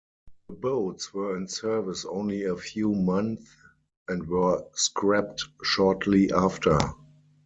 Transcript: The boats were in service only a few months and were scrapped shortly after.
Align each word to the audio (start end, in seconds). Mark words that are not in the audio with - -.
The 0.49 0.55
boats 0.55 1.13
were 1.13 1.37
in 1.37 1.47
service 1.47 2.05
only 2.05 2.45
a 2.45 2.57
few 2.57 2.91
months 2.91 3.51
and 4.07 4.27
were 4.27 4.65
scrapped 4.73 5.45
shortly 5.61 6.31
after. 6.31 6.79